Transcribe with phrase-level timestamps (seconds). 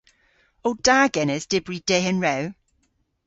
[0.65, 2.43] O da genes dybri dehen rew?